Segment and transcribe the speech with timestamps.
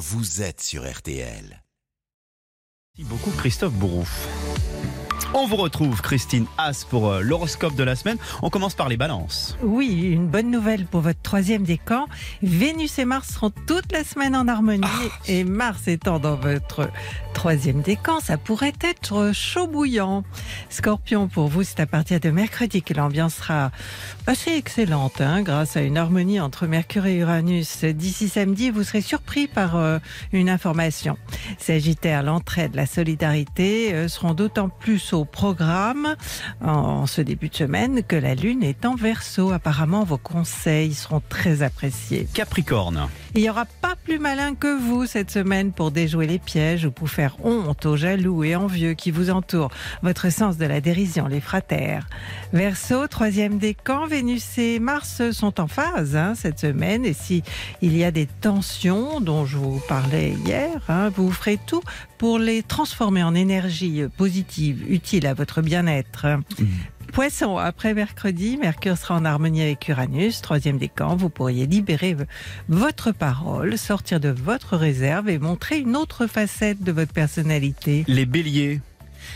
[0.00, 1.62] vous êtes sur RTL.
[2.96, 4.26] Merci beaucoup Christophe Bourouf.
[5.32, 8.16] On vous retrouve Christine As pour euh, l'horoscope de la semaine.
[8.42, 9.56] On commence par les balances.
[9.62, 12.06] Oui, une bonne nouvelle pour votre troisième décan.
[12.42, 14.86] Vénus et Mars seront toute la semaine en harmonie.
[15.28, 16.90] Et Mars étant dans votre
[17.32, 20.24] troisième décan, ça pourrait être chaud bouillant.
[20.68, 23.70] Scorpion, pour vous, c'est à partir de mercredi que l'ambiance sera
[24.26, 27.84] assez excellente, hein, grâce à une harmonie entre Mercure et Uranus.
[27.84, 29.98] D'ici samedi, vous serez surpris par euh,
[30.32, 31.16] une information.
[31.56, 36.16] Sagittaire, l'entraide, la solidarité euh, seront d'autant plus au programme
[36.60, 39.52] en, ce début de semaine que la Lune est en verso.
[39.52, 42.28] Apparemment, vos conseils seront très appréciés.
[42.32, 43.08] Capricorne.
[43.34, 46.90] Il n'y aura pas plus malin que vous cette semaine pour déjouer les pièges ou
[46.90, 49.70] pour faire honte aux jaloux et envieux qui vous entourent.
[50.02, 52.06] Votre sens de la dérision les fera taire.
[52.52, 57.04] Verseau, troisième décan, Vénus et Mars sont en phase hein, cette semaine.
[57.04, 57.42] Et si
[57.82, 61.82] il y a des tensions dont je vous parlais hier, hein, vous ferez tout
[62.20, 66.26] pour les transformer en énergie positive, utile à votre bien-être.
[67.14, 71.16] Poisson, après mercredi, Mercure sera en harmonie avec Uranus, troisième décan.
[71.16, 72.14] Vous pourriez libérer
[72.68, 78.04] votre parole, sortir de votre réserve et montrer une autre facette de votre personnalité.
[78.06, 78.82] Les béliers.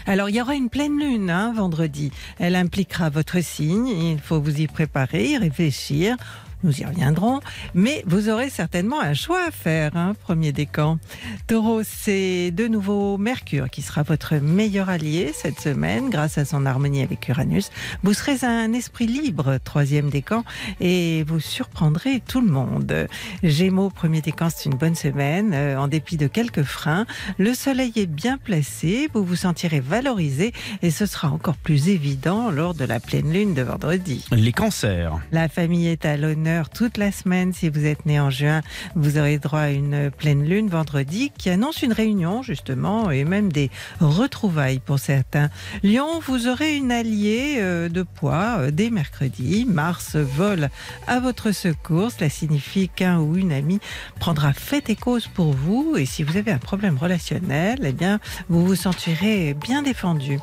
[0.07, 2.13] Alors, il y aura une pleine lune hein, vendredi.
[2.39, 3.87] Elle impliquera votre signe.
[3.87, 6.19] Il faut vous y préparer, y réfléchir.
[6.65, 7.41] Nous y reviendrons.
[7.75, 10.99] Mais vous aurez certainement un choix à faire, hein, premier décan.
[11.47, 16.67] Taureau, c'est de nouveau Mercure qui sera votre meilleur allié cette semaine grâce à son
[16.67, 17.71] harmonie avec Uranus.
[18.03, 20.43] Vous serez un esprit libre, troisième décan,
[20.81, 23.09] et vous surprendrez tout le monde.
[23.43, 25.53] Gémeaux, premier décan, c'est une bonne semaine.
[25.53, 27.05] euh, en dépit de quelques freins,
[27.39, 32.51] le soleil est bien placé, vous vous sentirez valorisé et ce sera encore plus évident
[32.51, 34.25] lors de la pleine lune de vendredi.
[34.33, 35.19] Les cancers.
[35.33, 37.53] La famille est à l'honneur toute la semaine.
[37.53, 38.63] Si vous êtes né en juin,
[38.95, 43.51] vous aurez droit à une pleine lune vendredi qui annonce une réunion justement et même
[43.53, 45.51] des retrouvailles pour certains.
[45.83, 49.67] Lyon, vous aurez une alliée euh, de poids euh, dès mercredi.
[49.69, 50.69] Mars vole
[51.07, 52.11] à votre secours.
[52.11, 53.81] Cela signifie qu'un ou une amie
[54.21, 55.97] prendra fait et cause pour vous.
[55.97, 60.39] Et si vous avez un problème relationnel, eh bien, vous vous sentirez bien défendu.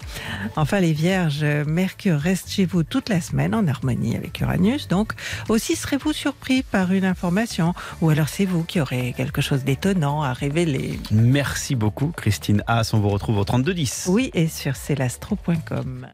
[0.56, 4.88] Enfin, les vierges, Mercure reste chez vous toute la semaine en harmonie avec Uranus.
[4.88, 5.14] Donc,
[5.50, 10.24] aussi serez-vous surpris par une information ou alors c'est vous qui aurez quelque chose d'étonnant
[10.24, 11.00] à révéler.
[11.12, 12.94] Merci beaucoup Christine As.
[12.94, 14.08] On vous retrouve au 3210.
[14.10, 16.08] Oui, et sur celastro.com.